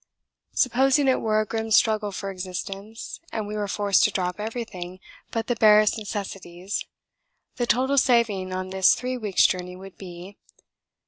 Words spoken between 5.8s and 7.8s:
necessities, the